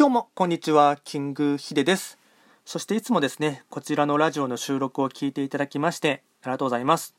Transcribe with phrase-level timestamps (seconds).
[0.00, 0.96] どうも、こんにちは。
[1.04, 2.16] キングヒデです。
[2.64, 7.14] そしていつもですね、こちらのラジオの収録を聞いていただきまして、ありがとうございます。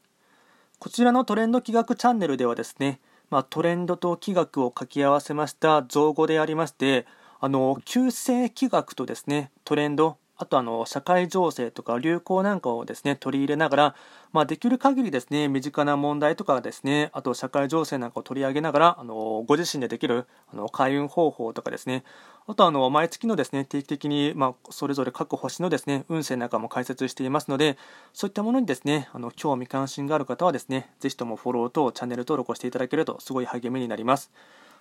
[0.79, 2.99] こちらのトレンド企画チャンネルではですね、
[3.29, 7.05] まあ、トレンドと企画を掛け合わせました造語でありまして、
[7.39, 13.95] あの、旧世企画とですね、トレンド、あとあの社会情勢とか流行なんかをですね取り入れながら、
[14.33, 22.03] まあ、できる限りですね身近な問題とかですねあと社会情勢なんかを取り上げながらあのご自身でできるあの開運方法とかですね
[22.47, 27.77] あとあの毎月のですね定期的に、まあ、それぞれ各星のですね運勢なんかも解説していますので
[28.11, 34.31] そういったものにですねあの興味関心がある方はですねぜひともフォローとチャンネル登録をしていただけるとすごい励みになります。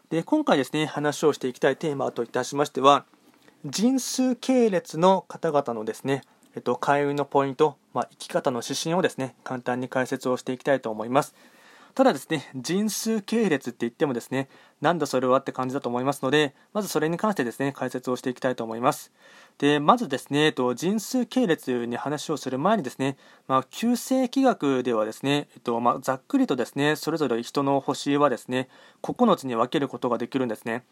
[0.08, 3.04] で今回ですね話をしていきたいテーマといたしましては
[3.62, 6.22] 人数系列の方々のですね、
[6.56, 11.34] えっと、開運のポイント、まあ、生き方の指針をですね、簡単に解説をしていきたいと思います。
[11.94, 14.48] ただですね、人数系列って言ってもですね、
[14.80, 19.12] なんだそれはって感じだと思いますので、まずそれに関してですね、解説をしていきたいと思います。
[19.58, 28.70] で、まずですね、えっと、人数系列に話をする前にですね、まあ、旧世紀学ではですね、えっと、まあ、ざっくりとですね、それぞれ人の星はですね、
[29.02, 30.82] 9つに分けることができるんですね。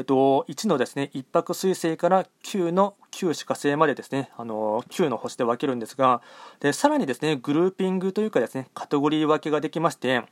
[0.00, 6.22] えっと、1のですね、一泊水星から9の九死火星までですね、あの、9の星で分けるんですが、
[6.58, 10.22] で、さらにですね、グルーピングというかですね、カテゴリー分けができまして、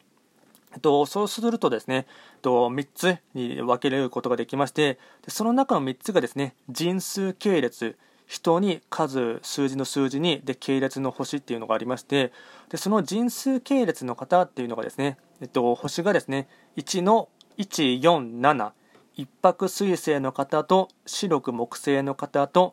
[0.72, 2.04] えっと、そうするとですね、えっ
[2.40, 12.32] と、3つに分けることができましてで、その中の3つがですね、人数系列、人に数、数字の数字に、で、系列の星っていうのがありまして、
[12.70, 18.72] で、その人数系列の方っていうのがですね、えっと、星がですね、1の147、
[19.18, 22.72] 一泊水星の方と四六木星の方と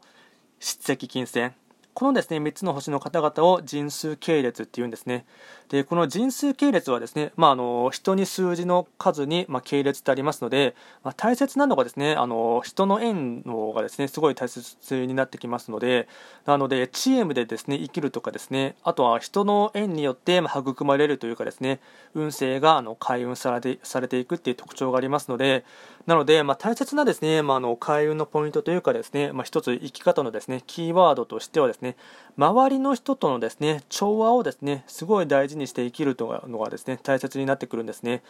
[0.59, 1.49] 七石金星
[1.95, 5.25] このですね3つの星の方々を人数系列っていうんですね。
[5.69, 16.09] でこの人数系列はですね、まあ、あの人に数字の数に、まあ、系列ってありますので、まあ、大切なのがですねあの人の縁のがですねすごい大切になってきますので
[16.45, 21.79] なのでチームでですね生きるとかですねあとは人の縁によって育まれるというかですね
[22.13, 25.63] 運勢があの開運されてされていくっていう特徴がありますので
[26.05, 31.95] なので、まあ、大切なですね、まあ、あの開運のポイントというかですね、まあ、一つ生き方のですねキーワードとしてはですねね、
[32.37, 38.23] 周りの人とのですね、調和をですね、すごい大事にして生きるというのがですね、大切になってくるんですね。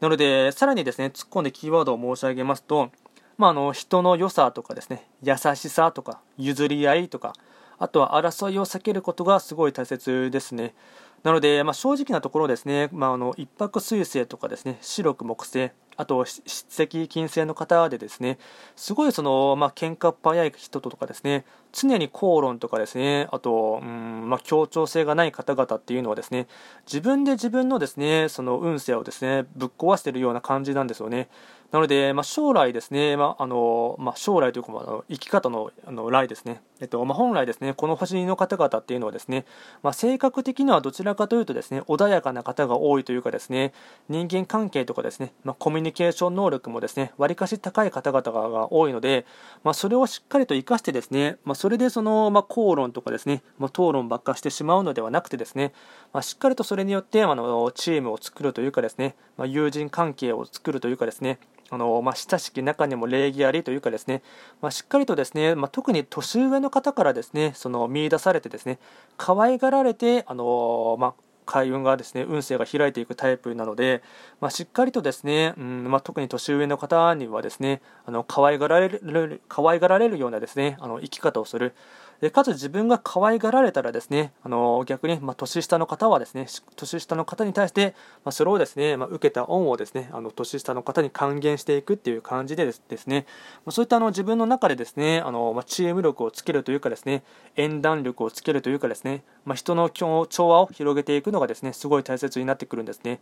[0.00, 2.90] なので、さらにですね、突っ込んでキーワードを申し上げますと、
[3.38, 7.32] まあ、あの人の良さとかですね、優しさとか、譲り合いとか、
[7.78, 10.74] あとは争いを避けることがすごい大切ですね。
[11.22, 18.38] なので、まあ、正直なところですね、まあ、あの一泊水星とかですね、白く木星、あと出席金星の方でですね、
[18.76, 26.46] すごいその、まあ、喧嘩っ早い人とかですね、常に口論とかですね、あと、うんまあ、協調性がない方々っていうのはですね、
[26.86, 31.28] 自分で自分のですね、その運勢をですね、ぶっ壊してるような感じなんですよね。
[31.72, 39.46] なので、まあ、将来ですね、まああのまあ、将来というか、まあ、生き方のあの来ですね、えっとまあ、本来ですね、この星の方々っていうのはですね、
[39.82, 43.72] まあ、性格的にはどちらかというとですね、穏やかな方が多いというかですね、
[44.10, 49.24] 人間関係とかですね、まあ、コミュニケーション能力もですね、わりかし高い方々が多いので、
[49.64, 55.72] まあ、それをしっかりと活かしてですね、まあ、それでその、まあ、口論とかですね、まあ、討論ばっかしてしまうのではなくてですね、
[56.12, 61.38] まあ、しっかりとそれによって、あのチームを作るというかですね、まあ、友人関係を作るというかですね、
[61.72, 64.22] あのまあ、親しき中にも礼儀ありというかですね、
[64.60, 68.78] まあ、しっかりとですね、まあ、特に年上の方からですねその見出されてですね
[69.16, 71.14] 可愛がられてあの、まあ、
[71.46, 74.02] 開運がですね運勢が開いていくタイプなので、
[74.38, 81.74] まあ、しっかりとですね、うんまあ、特に年上の方にはですねあの可愛がられる可愛がられるようなですねあの生き方をする
[82.22, 86.46] でかつ自分が可愛がられたらですねあの逆に、まあ、年下の方はですね
[86.76, 93.26] 年下の方に対して、まあ、それをですね、まあ、受けた恩をですねあの年下の方に還元していくっていう感じでですね、
[93.66, 97.24] ま、そういったあの自分の中でですねあの、ま、チーム力をつけるというかですね
[97.56, 103.18] 縁談力をつけるというかですね、ま、人の調和を広げていくのがですねすごい大切になってくるんですね。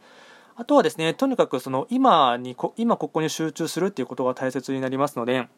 [0.56, 5.48] あとはですね、とにかくその今に今ここに集中するっていうことが大切になりますので、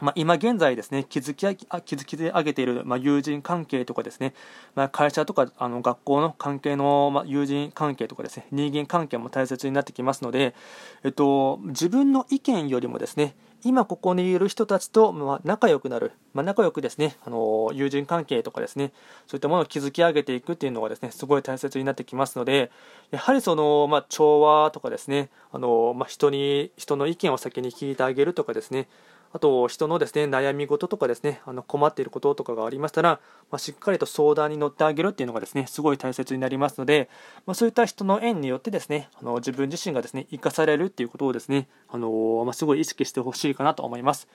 [0.00, 1.46] まあ、今現在ですね、築き
[1.84, 4.32] 築き上げている、まあ、友人関係とかですね、
[4.76, 10.54] まあ、会社とかあの学校の関係の、まあ、友人関係とかですね、人間関係も大切になってきますので、
[11.02, 13.34] えっと、自分の意見よりもですね、
[13.64, 18.92] 今ここにいる人たちと、まあ、仲良くなる、まあ、仲良くですね、あの友人関係とかですね、
[19.26, 22.70] そういったものを築き上げていくっていうのがですね、すごい大切になってきますので、
[23.10, 28.86] やはりその、まあ、調和とかですね、あのまあ、人に、人の意見を先に聞いてあげるとかですね、
[29.32, 33.20] あと人のですね悩み事とかですねあの困っていることとかがありましたら、
[33.50, 37.08] まあ、しっかりと相談に乗ってあげるっていうのがですねすごい大切になりますので、
[37.46, 44.28] まあ、そういった人の縁によってですねあの自分自身がですね生かされるっていうことをですねあの、まあ、すごい意識してほしいかなと思います。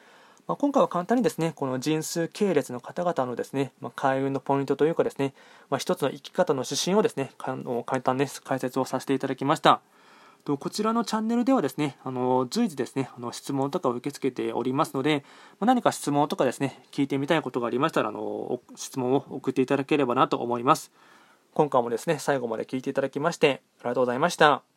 [0.45, 5.33] まあ、今回は簡単にですね、この人数系列の方々のですね、まあ、開運のポイントというかですね、
[5.69, 7.63] まあ、一つの生き方の指針をですね、簡
[8.01, 9.79] 単です解説をさせていただきました。
[10.45, 15.23] とこちらのチャンネルではですね、あの随時ですね、あの質問とかを受け付けておりますので、
[15.59, 20.91] ま何か質問とかですね、聞いてみたいことがありましたら、あの質問を送っていただければなと思います。
[21.53, 24.72] 今回もですね、最後まで聞いていただきまして、ありがとうございました。